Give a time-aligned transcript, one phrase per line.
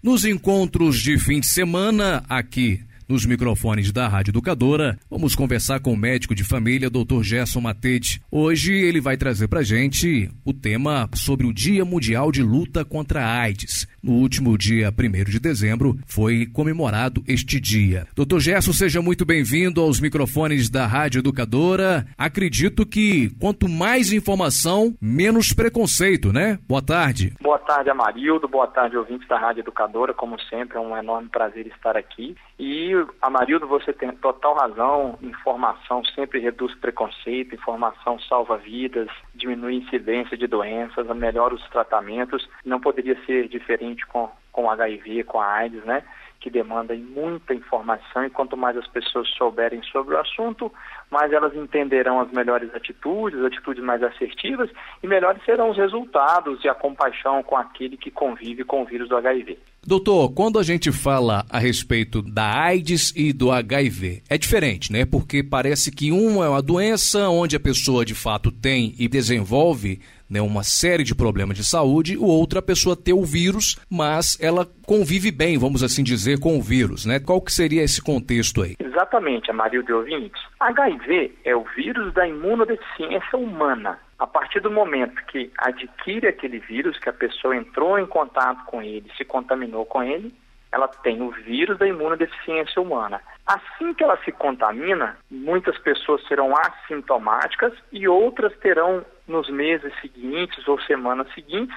[0.00, 5.92] Nos encontros de fim de semana, aqui nos microfones da Rádio Educadora, vamos conversar com
[5.92, 7.20] o médico de família, Dr.
[7.22, 8.22] Gerson Matete.
[8.30, 13.24] Hoje ele vai trazer pra gente o tema sobre o Dia Mundial de Luta contra
[13.24, 13.88] a AIDS.
[14.08, 18.06] No último dia 1 de dezembro foi comemorado este dia.
[18.16, 18.38] Dr.
[18.38, 22.06] Gerson, seja muito bem-vindo aos microfones da Rádio Educadora.
[22.16, 26.58] Acredito que quanto mais informação, menos preconceito, né?
[26.66, 27.34] Boa tarde.
[27.38, 28.48] Boa tarde, Amarildo.
[28.48, 30.14] Boa tarde, ouvintes da Rádio Educadora.
[30.14, 32.34] Como sempre, é um enorme prazer estar aqui.
[32.58, 35.18] E Amarildo, você tem total razão.
[35.20, 42.48] Informação sempre reduz preconceito, informação salva vidas, diminui incidência de doenças, melhora os tratamentos.
[42.64, 46.02] Não poderia ser diferente com, com HIV, com AIDS, né?
[46.40, 50.72] que demandam muita informação e quanto mais as pessoas souberem sobre o assunto,
[51.10, 54.70] mais elas entenderão as melhores atitudes, atitudes mais assertivas
[55.02, 59.08] e melhores serão os resultados e a compaixão com aquele que convive com o vírus
[59.08, 59.58] do HIV.
[59.84, 65.06] Doutor, quando a gente fala a respeito da AIDS e do HIV, é diferente, né?
[65.06, 70.00] Porque parece que um é uma doença onde a pessoa de fato tem e desenvolve
[70.28, 74.38] né, uma série de problemas de saúde, o outro a pessoa ter o vírus, mas
[74.40, 77.18] ela convive bem, vamos assim dizer, com o vírus, né?
[77.18, 78.76] Qual que seria esse contexto aí?
[78.78, 80.42] Exatamente, Amarildo de ouvintes.
[80.60, 83.98] HIV é o vírus da imunodeficiência humana.
[84.18, 88.82] A partir do momento que adquire aquele vírus, que a pessoa entrou em contato com
[88.82, 90.34] ele, se contaminou com ele,
[90.72, 93.20] ela tem o vírus da imunodeficiência humana.
[93.48, 100.68] Assim que ela se contamina, muitas pessoas serão assintomáticas e outras terão nos meses seguintes
[100.68, 101.74] ou semanas seguintes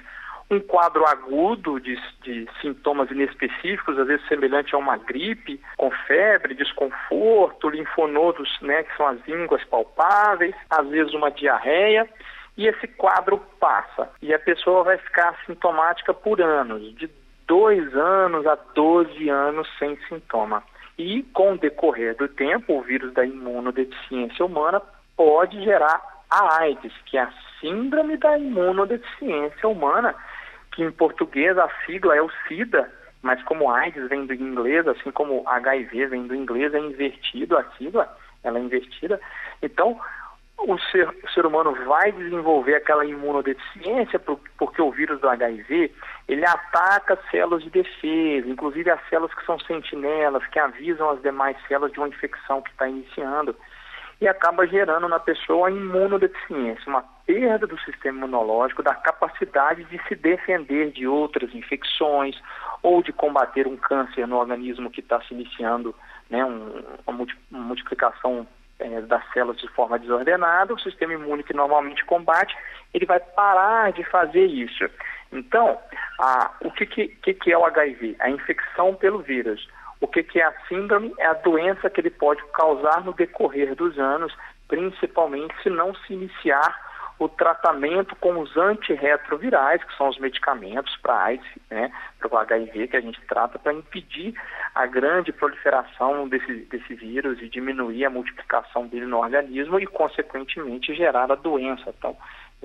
[0.50, 6.54] um quadro agudo de, de, sintomas inespecíficos, às vezes semelhante a uma gripe, com febre,
[6.54, 12.06] desconforto, linfonodos, né, que são as línguas palpáveis, às vezes uma diarreia,
[12.58, 14.10] e esse quadro passa.
[14.22, 17.10] E a pessoa vai ficar sintomática por anos, de
[17.48, 20.62] dois anos a 12 anos sem sintoma.
[21.04, 24.80] E com o decorrer do tempo, o vírus da imunodeficiência humana
[25.18, 26.00] pode gerar
[26.30, 30.14] a AIDS, que é a síndrome da imunodeficiência humana,
[30.72, 32.88] que em português a sigla é o SIDA,
[33.24, 37.64] mas como AIDS vem do inglês, assim como HIV vem do inglês, é invertido a
[37.80, 39.20] sigla, ela é invertida.
[39.60, 40.00] Então,
[40.68, 44.20] o ser, o ser humano vai desenvolver aquela imunodeficiência
[44.58, 45.92] porque o vírus do HIV
[46.28, 51.58] ele ataca células de defesa, inclusive as células que são sentinelas, que avisam as demais
[51.68, 53.56] células de uma infecção que está iniciando
[54.22, 60.00] e acaba gerando na pessoa a imunodeficiência, uma perda do sistema imunológico, da capacidade de
[60.08, 62.40] se defender de outras infecções
[62.84, 65.96] ou de combater um câncer no organismo que está se iniciando,
[66.30, 68.48] né, um, uma multiplicação
[68.82, 72.56] é, das células de forma desordenada, o sistema imune que normalmente combate,
[72.94, 74.90] ele vai parar de fazer isso.
[75.32, 75.78] Então,
[76.20, 78.18] a, o que, que, que é o HIV?
[78.20, 79.68] A infecção pelo vírus.
[80.02, 81.14] O que, que é a síndrome?
[81.20, 84.36] É a doença que ele pode causar no decorrer dos anos,
[84.68, 86.91] principalmente se não se iniciar
[87.24, 92.88] o tratamento com os antirretrovirais, que são os medicamentos para AIDS, né, para o HIV,
[92.88, 94.34] que a gente trata para impedir
[94.74, 100.96] a grande proliferação desse, desse vírus e diminuir a multiplicação dele no organismo e, consequentemente,
[100.96, 101.94] gerar a doença.
[101.96, 102.18] Então,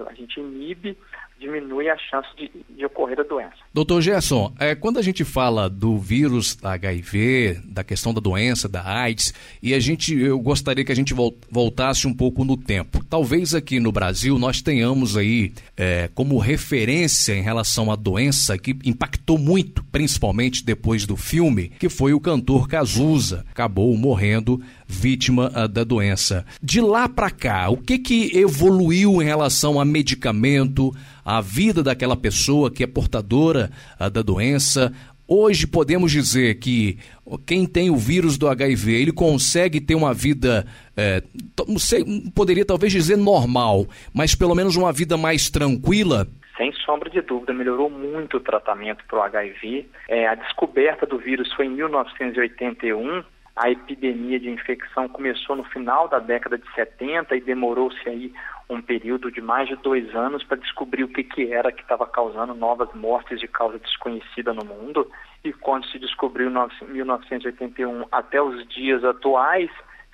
[0.07, 0.97] a gente inibe
[1.39, 3.57] diminui a chance de, de ocorrer a doença.
[3.73, 8.69] Doutor Gerson, é, quando a gente fala do vírus da HIV, da questão da doença,
[8.69, 11.15] da AIDS, e a gente, eu gostaria que a gente
[11.51, 13.05] voltasse um pouco no tempo.
[13.05, 18.77] Talvez aqui no Brasil nós tenhamos aí é, como referência em relação à doença que
[18.85, 23.45] impactou muito, principalmente depois do filme, que foi o cantor Cazuza.
[23.51, 26.45] Acabou morrendo vítima uh, da doença.
[26.63, 32.17] De lá para cá, o que que evoluiu em relação a medicamento, a vida daquela
[32.17, 33.71] pessoa que é portadora
[34.01, 34.93] uh, da doença?
[35.29, 36.99] Hoje podemos dizer que
[37.45, 40.65] quem tem o vírus do HIV, ele consegue ter uma vida,
[40.97, 41.21] é,
[41.67, 46.29] não sei, poderia talvez dizer normal, mas pelo menos uma vida mais tranquila?
[46.57, 49.87] Sem sombra de dúvida, melhorou muito o tratamento para o HIV.
[50.09, 53.25] É, a descoberta do vírus foi em 1981
[53.57, 58.31] a epidemia de infecção começou no final da década de 70 e demorou-se aí
[58.69, 62.07] um período de mais de dois anos para descobrir o que, que era que estava
[62.07, 65.11] causando novas mortes de causa desconhecida no mundo.
[65.43, 69.71] E quando se descobriu em 1981 até os dias atuais,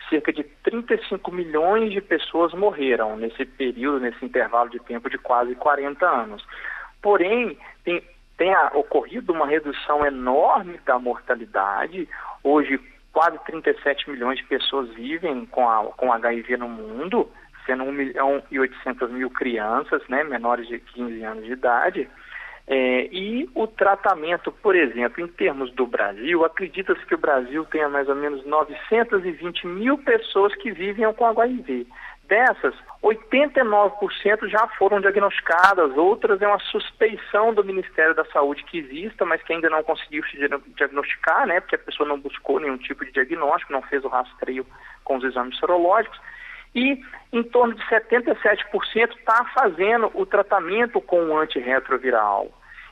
[0.09, 5.55] cerca de 35 milhões de pessoas morreram nesse período, nesse intervalo de tempo de quase
[5.56, 6.47] 40 anos.
[7.00, 8.03] Porém, tem,
[8.37, 12.09] tem ocorrido uma redução enorme da mortalidade.
[12.44, 12.79] Hoje,
[13.12, 17.29] quase 37 milhões de pessoas vivem com, a, com HIV no mundo,
[17.67, 22.09] sendo 1 milhão e 800 mil crianças, né, menores de 15 anos de idade.
[22.67, 27.88] É, e o tratamento, por exemplo, em termos do Brasil, acredita-se que o Brasil tenha
[27.88, 31.87] mais ou menos 920 mil pessoas que vivem com HIV.
[32.32, 39.26] Dessas, 89% já foram diagnosticadas, outras é uma suspeição do Ministério da Saúde que exista,
[39.26, 40.38] mas que ainda não conseguiu se
[40.75, 44.67] diagnosticar, né, porque a pessoa não buscou nenhum tipo de diagnóstico, não fez o rastreio
[45.05, 46.19] com os exames sorológicos.
[46.75, 47.02] E
[47.34, 52.49] em torno de 77% está fazendo o tratamento com o antirretroviral.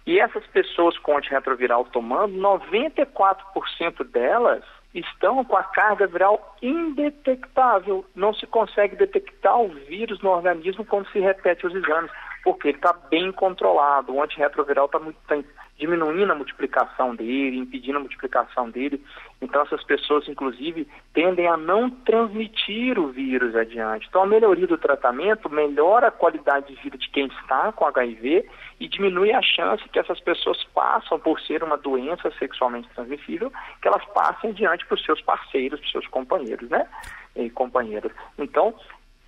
[0.07, 4.63] E essas pessoas com antirretroviral tomando, 94% delas
[4.95, 8.05] estão com a carga viral indetectável.
[8.15, 12.11] Não se consegue detectar o vírus no organismo quando se repete os exames,
[12.43, 14.13] porque ele está bem controlado.
[14.13, 14.99] O antirretroviral está
[15.29, 15.43] tá
[15.79, 19.03] diminuindo a multiplicação dele, impedindo a multiplicação dele.
[19.41, 24.07] Então, essas pessoas, inclusive, tendem a não transmitir o vírus adiante.
[24.09, 28.47] Então, a melhoria do tratamento melhora a qualidade de vida de quem está com HIV
[28.81, 33.87] e diminui a chance que essas pessoas passam por ser uma doença sexualmente transmissível, que
[33.87, 36.89] elas passem adiante para os seus parceiros, para os seus companheiros, né?
[37.37, 38.11] E companheiras.
[38.39, 38.75] Então,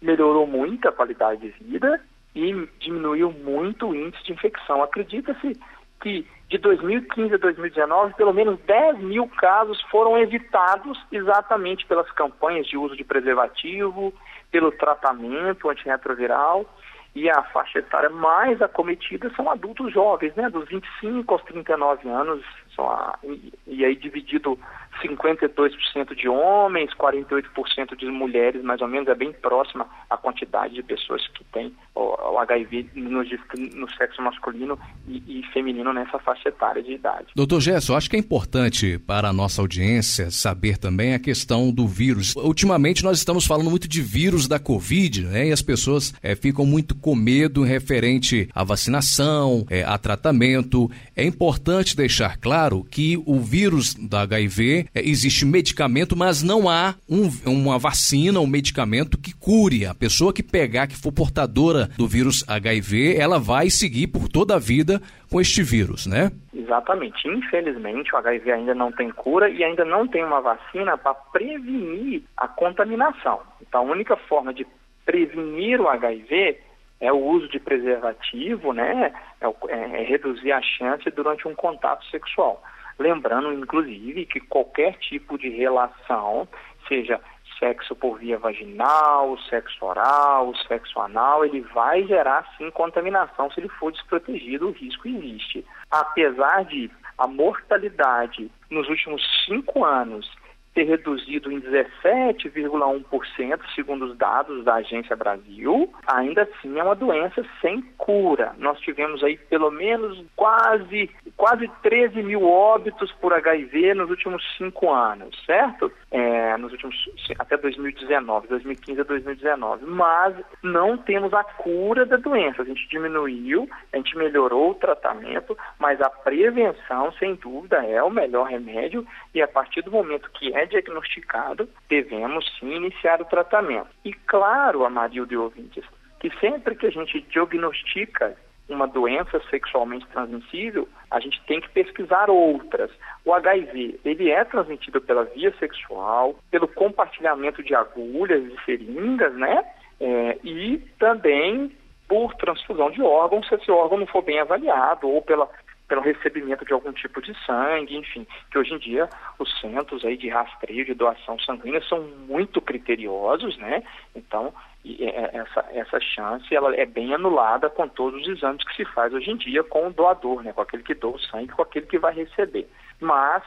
[0.00, 2.02] melhorou muito a qualidade de vida
[2.34, 4.82] e diminuiu muito o índice de infecção.
[4.82, 5.60] Acredita-se
[6.00, 12.66] que de 2015 a 2019, pelo menos 10 mil casos foram evitados exatamente pelas campanhas
[12.66, 14.14] de uso de preservativo,
[14.50, 16.66] pelo tratamento antirretroviral
[17.14, 22.42] e a faixa etária mais acometida são adultos jovens, né, dos 25 aos 39 anos,
[22.78, 24.58] a, e, e, aí dividido
[25.00, 30.82] 52% de homens, 48% de mulheres, mais ou menos, é bem próxima a quantidade de
[30.82, 36.82] pessoas que têm o, HIV no, no, sexo masculino e, e, feminino nessa faixa etária
[36.82, 37.26] de idade.
[37.34, 41.86] Doutor Gerson, acho que é importante para a nossa audiência saber também a questão do
[41.86, 42.34] vírus.
[42.36, 46.66] Ultimamente nós estamos falando muito de vírus da Covid, né, e as pessoas é, ficam
[46.66, 50.90] muito com medo referente à vacinação, é, a tratamento.
[51.16, 56.94] É importante deixar claro que o vírus da HIV é, existe medicamento, mas não há
[57.08, 59.86] um, uma vacina, um medicamento que cure.
[59.86, 64.56] A pessoa que pegar, que for portadora do vírus HIV, ela vai seguir por toda
[64.56, 65.00] a vida
[65.30, 66.30] com este vírus, né?
[66.54, 67.28] Exatamente.
[67.28, 72.22] Infelizmente, o HIV ainda não tem cura e ainda não tem uma vacina para prevenir
[72.36, 73.40] a contaminação.
[73.60, 74.66] Então, a única forma de
[75.04, 76.58] prevenir o HIV
[77.02, 79.12] é o uso de preservativo, né?
[79.40, 82.62] É, é, é, reduzir a chance durante um contato sexual.
[82.98, 86.46] Lembrando, inclusive, que qualquer tipo de relação,
[86.88, 87.20] seja
[87.58, 93.68] sexo por via vaginal, sexo oral, sexo anal, ele vai gerar sim contaminação se ele
[93.68, 95.64] for desprotegido, o risco existe.
[95.90, 100.28] Apesar de a mortalidade nos últimos cinco anos
[100.74, 107.44] ter reduzido em 17,1%, segundo os dados da Agência Brasil, ainda assim é uma doença
[107.60, 108.54] sem cura.
[108.58, 114.90] Nós tivemos aí pelo menos quase, quase 13 mil óbitos por HIV nos últimos cinco
[114.90, 115.92] anos, certo?
[116.10, 116.96] É, nos últimos,
[117.38, 119.86] até 2019, 2015 a 2019.
[119.86, 122.62] Mas não temos a cura da doença.
[122.62, 128.10] A gente diminuiu, a gente melhorou o tratamento, mas a prevenção, sem dúvida, é o
[128.10, 133.26] melhor remédio e a partir do momento que é é diagnosticado, devemos sim iniciar o
[133.26, 133.88] tratamento.
[134.04, 135.84] E claro, Amarildo e ouvintes,
[136.20, 138.36] que sempre que a gente diagnostica
[138.68, 142.90] uma doença sexualmente transmissível, a gente tem que pesquisar outras.
[143.24, 149.64] O HIV, ele é transmitido pela via sexual, pelo compartilhamento de agulhas e seringas, né?
[150.00, 151.70] É, e também
[152.08, 155.48] por transfusão de órgãos, se esse órgão não for bem avaliado, ou pela
[155.92, 160.16] pelo recebimento de algum tipo de sangue, enfim, que hoje em dia os centros aí
[160.16, 163.82] de rastreio de doação sanguínea são muito criteriosos, né?
[164.16, 164.54] Então,
[164.86, 168.86] é, é, essa, essa chance ela é bem anulada com todos os exames que se
[168.86, 170.54] faz hoje em dia com o doador, né?
[170.54, 172.66] Com aquele que doa o sangue, com aquele que vai receber.
[172.98, 173.42] Mas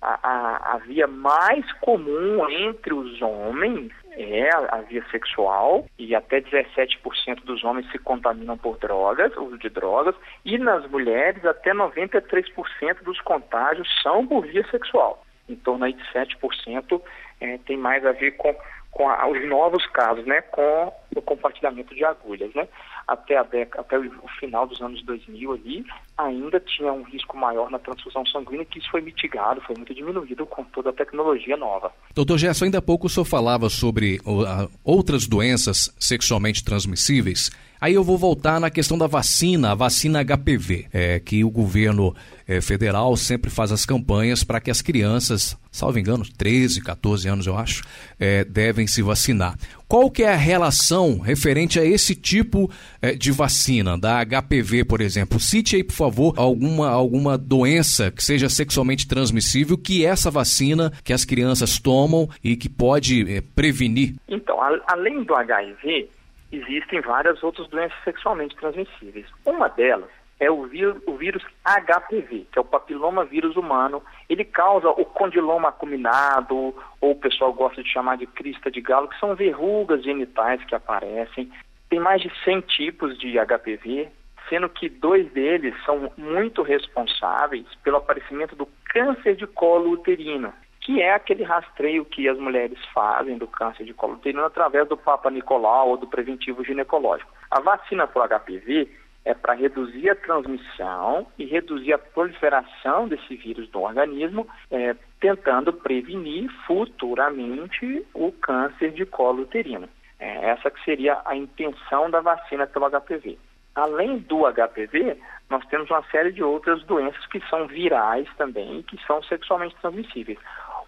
[0.00, 6.40] a, a, a via mais comum entre os homens é a, via sexual e até
[6.40, 13.02] 17% dos homens se contaminam por drogas, uso de drogas, e nas mulheres até 93%
[13.04, 15.24] dos contágios são por via sexual.
[15.48, 17.00] Em torno aí de 7%
[17.40, 18.54] é, tem mais a ver com,
[18.90, 22.66] com a, os novos casos, né, com o compartilhamento de agulhas, né
[23.08, 25.86] até, a década, até o final dos anos 2000 ali,
[26.18, 30.44] ainda tinha um risco maior na transfusão sanguínea, que isso foi mitigado, foi muito diminuído
[30.44, 31.90] com toda a tecnologia nova.
[32.14, 37.50] Doutor Gerson, ainda há pouco o senhor falava sobre uh, outras doenças sexualmente transmissíveis.
[37.80, 42.14] Aí eu vou voltar na questão da vacina, a vacina HPV, é, que o governo
[42.46, 47.46] é, federal sempre faz as campanhas para que as crianças, salvo engano, 13, 14 anos
[47.46, 47.84] eu acho,
[48.18, 49.56] é, devem se vacinar.
[49.86, 52.70] Qual que é a relação referente a esse tipo
[53.00, 55.38] é, de vacina, da HPV, por exemplo?
[55.38, 61.12] Cite aí, por favor, alguma, alguma doença que seja sexualmente transmissível que essa vacina que
[61.12, 64.16] as crianças tomam e que pode é, prevenir.
[64.28, 66.08] Então, a, além do HIV,
[66.50, 69.26] existem várias outras doenças sexualmente transmissíveis.
[69.44, 74.02] Uma delas é o vírus, HPV, que é o papiloma vírus humano.
[74.28, 79.08] Ele causa o condiloma acuminado, ou o pessoal gosta de chamar de crista de galo,
[79.08, 81.50] que são verrugas genitais que aparecem.
[81.90, 84.08] Tem mais de 100 tipos de HPV,
[84.48, 90.52] sendo que dois deles são muito responsáveis pelo aparecimento do câncer de colo uterino,
[90.88, 94.96] que é aquele rastreio que as mulheres fazem do câncer de colo uterino através do
[94.96, 97.30] Papa Nicolau ou do preventivo ginecológico.
[97.50, 98.88] A vacina para o HPV
[99.22, 105.74] é para reduzir a transmissão e reduzir a proliferação desse vírus no organismo, é, tentando
[105.74, 109.90] prevenir futuramente o câncer de colo uterino.
[110.18, 113.36] É, essa que seria a intenção da vacina pelo HPV.
[113.74, 115.18] Além do HPV,
[115.50, 120.38] nós temos uma série de outras doenças que são virais também, que são sexualmente transmissíveis.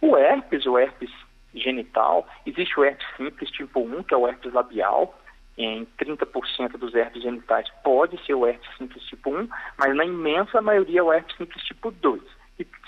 [0.01, 1.11] O herpes, o herpes
[1.55, 5.19] genital, existe o herpes simples tipo 1, que é o herpes labial,
[5.59, 10.63] em 30% dos herpes genitais pode ser o herpes simples tipo 1, mas na imensa
[10.63, 12.23] maioria é o herpes simples tipo 2,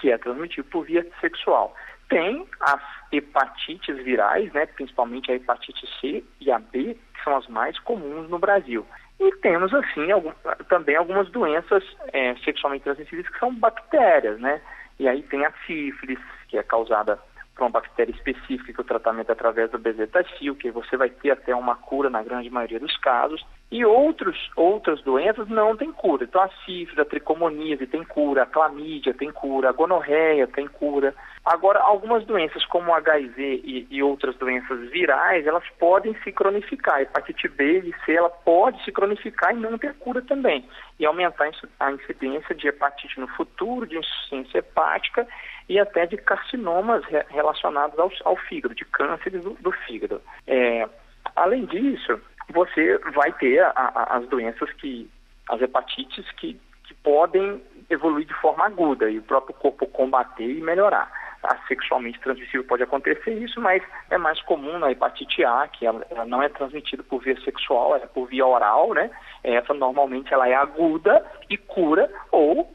[0.01, 1.75] que é transmitido por via sexual.
[2.09, 7.47] Tem as hepatites virais, né, principalmente a hepatite C e a B, que são as
[7.49, 8.87] mais comuns no Brasil.
[9.21, 10.33] E temos, assim, algum,
[10.69, 14.61] também algumas doenças é, sexualmente transmissíveis que são bactérias, né?
[14.99, 16.19] E aí tem a sífilis,
[16.53, 17.19] que é causada
[17.55, 21.57] por uma bactéria específica, o tratamento é através do bezetacil, que você vai ter até
[21.57, 23.43] uma cura na grande maioria dos casos.
[23.73, 26.25] E outros, outras doenças não têm cura.
[26.25, 31.15] Então a sífilis, a tricomoníase tem cura, a clamídia tem cura, a gonorreia tem cura.
[31.43, 36.97] Agora, algumas doenças como HIV e, e, outras doenças virais, elas podem se cronificar.
[36.97, 40.69] A hepatite B e C, ela pode se cronificar e não ter cura também.
[41.01, 41.51] E aumentar
[41.81, 45.27] a incidência de hepatite no futuro, de insuficiência hepática
[45.67, 50.21] e até de carcinomas relacionados ao, ao fígado, de câncer do, do fígado.
[50.47, 50.87] É,
[51.35, 55.11] além disso, você vai ter a, a, as doenças que,
[55.49, 60.61] as hepatites que, que podem evoluir de forma aguda e o próprio corpo combater e
[60.61, 61.11] melhorar.
[61.43, 66.07] A sexualmente transmissível pode acontecer isso, mas é mais comum na hepatite A, que ela,
[66.09, 69.11] ela não é transmitida por via sexual, é por via oral, né?
[69.43, 72.72] Essa normalmente ela é aguda e cura ou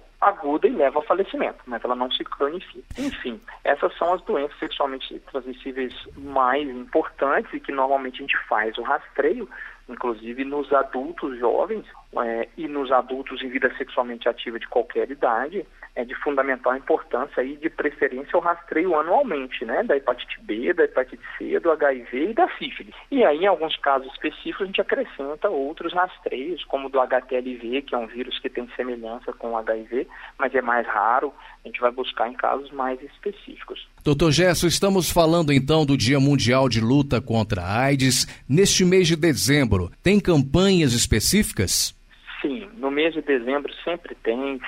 [0.48, 2.88] aguda e leva ao falecimento, mas ela não se cronifica.
[2.98, 8.78] Enfim, essas são as doenças sexualmente transmissíveis mais importantes e que normalmente a gente faz
[8.78, 9.50] o rastreio,
[9.90, 11.86] inclusive nos adultos jovens
[12.22, 15.66] é, e nos adultos em vida sexualmente ativa de qualquer idade,
[15.98, 20.84] é de fundamental importância e de preferência o rastreio anualmente, né, da hepatite B, da
[20.84, 22.94] hepatite C, do HIV e da sífilis.
[23.10, 27.96] E aí, em alguns casos específicos, a gente acrescenta outros rastreios, como do HTLV, que
[27.96, 30.08] é um vírus que tem semelhança com o HIV,
[30.38, 31.34] mas é mais raro.
[31.66, 33.88] A gente vai buscar em casos mais específicos.
[34.04, 38.28] Doutor Gesso, estamos falando então do Dia Mundial de Luta contra a AIDS.
[38.48, 41.98] Neste mês de dezembro, tem campanhas específicas?
[42.42, 44.60] Sim, no mês de dezembro sempre tem,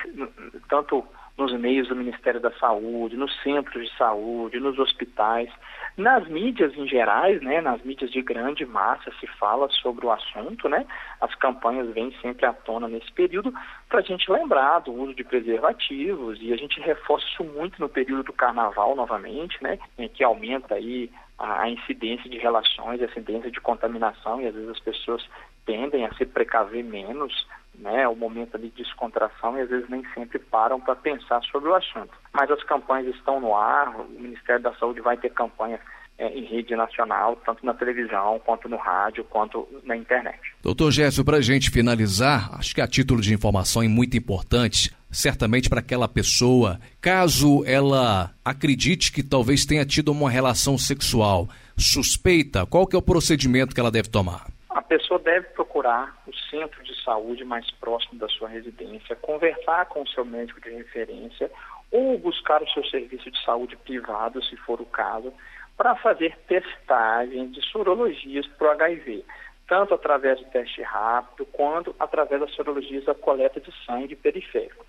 [0.67, 1.05] tanto
[1.39, 5.49] nos meios do Ministério da Saúde, nos centros de saúde, nos hospitais.
[5.95, 10.67] Nas mídias em gerais, né, nas mídias de grande massa se fala sobre o assunto,
[10.67, 10.85] né?
[11.21, 13.53] As campanhas vêm sempre à tona nesse período
[13.87, 17.89] para a gente lembrar do uso de preservativos e a gente reforça isso muito no
[17.89, 19.79] período do carnaval novamente, né?
[20.13, 24.79] Que aumenta aí a incidência de relações, a incidência de contaminação e às vezes as
[24.79, 25.25] pessoas
[25.65, 27.47] tendem a se precaver menos
[27.79, 31.75] né, o momento de descontração e às vezes nem sempre param para pensar sobre o
[31.75, 32.11] assunto.
[32.33, 35.79] Mas as campanhas estão no ar, o Ministério da Saúde vai ter campanha
[36.17, 40.37] é, em rede nacional, tanto na televisão, quanto no rádio, quanto na internet.
[40.61, 44.93] Doutor Gércio, para a gente finalizar, acho que a título de informação é muito importante,
[45.09, 52.65] certamente para aquela pessoa, caso ela acredite que talvez tenha tido uma relação sexual suspeita,
[52.65, 54.47] qual que é o procedimento que ela deve tomar?
[54.79, 60.03] A pessoa deve procurar o centro de saúde mais próximo da sua residência, conversar com
[60.03, 61.51] o seu médico de referência
[61.91, 65.33] ou buscar o seu serviço de saúde privado, se for o caso,
[65.75, 69.25] para fazer testagem de sorologias para o HIV,
[69.67, 74.85] tanto através do teste rápido quanto através das sorologias da coleta de sangue periférico.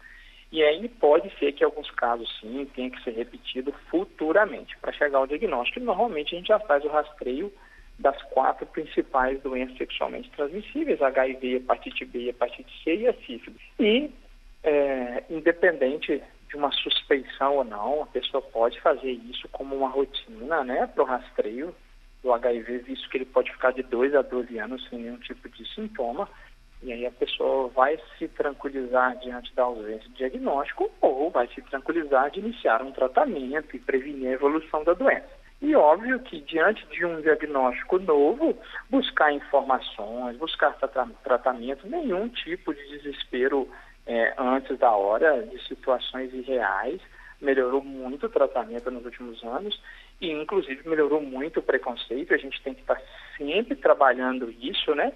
[0.53, 5.19] E aí pode ser que alguns casos sim tenha que ser repetido futuramente para chegar
[5.19, 5.81] ao diagnóstico.
[5.81, 7.53] Normalmente a gente já faz o rastreio
[8.01, 13.61] das quatro principais doenças sexualmente transmissíveis, HIV, hepatite B, hepatite C e a sífilis.
[13.79, 14.11] E,
[14.63, 20.65] é, independente de uma suspeição ou não, a pessoa pode fazer isso como uma rotina,
[20.65, 21.75] né, para o rastreio
[22.23, 25.49] do HIV, visto que ele pode ficar de 2 a 12 anos sem nenhum tipo
[25.49, 26.29] de sintoma,
[26.83, 31.61] e aí a pessoa vai se tranquilizar diante da ausência de diagnóstico ou vai se
[31.63, 35.40] tranquilizar de iniciar um tratamento e prevenir a evolução da doença.
[35.61, 38.57] E óbvio que diante de um diagnóstico novo,
[38.89, 40.75] buscar informações, buscar
[41.23, 43.69] tratamento, nenhum tipo de desespero
[44.07, 47.01] é, antes da hora, de situações irreais.
[47.41, 49.81] Melhorou muito o tratamento nos últimos anos
[50.21, 52.35] e, inclusive, melhorou muito o preconceito.
[52.35, 53.01] A gente tem que estar
[53.37, 55.13] sempre trabalhando isso, né?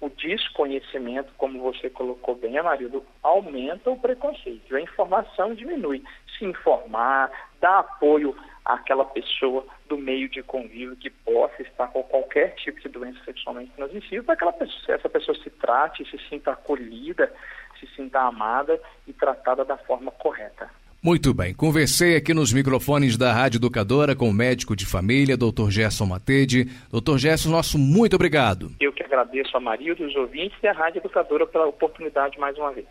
[0.00, 4.74] O desconhecimento, como você colocou bem, Amarildo, aumenta o preconceito.
[4.74, 6.02] A informação diminui.
[6.36, 12.54] Se informar, dar apoio àquela pessoa do meio de convívio que possa estar com qualquer
[12.54, 17.32] tipo de doença sexualmente transmissível, para que pessoa, essa pessoa se trate, se sinta acolhida,
[17.78, 20.70] se sinta amada e tratada da forma correta.
[21.02, 25.68] Muito bem, conversei aqui nos microfones da Rádio Educadora com o médico de família, Dr.
[25.68, 26.64] Gerson Matede.
[26.90, 27.18] Dr.
[27.18, 28.70] Gerson, nosso muito obrigado.
[28.80, 32.72] Eu que agradeço a Maria, dos ouvintes e a Rádio Educadora pela oportunidade mais uma
[32.72, 32.86] vez.